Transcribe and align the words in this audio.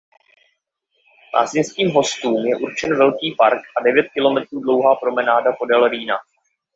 Lázeňským 1.35 1.91
hostům 1.91 2.33
je 2.45 2.57
určen 2.57 2.97
velký 2.97 3.35
park 3.37 3.61
a 3.79 3.83
devět 3.83 4.07
kilometrů 4.13 4.59
dlouhá 4.59 4.95
promenáda 4.95 5.53
podél 5.59 5.87
Rýna. 5.87 6.15